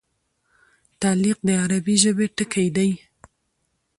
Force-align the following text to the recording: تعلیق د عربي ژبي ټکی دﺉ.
تعلیق 1.01 1.37
د 1.47 1.49
عربي 1.63 1.95
ژبي 2.03 2.27
ټکی 2.35 2.67
دﺉ. 2.75 2.91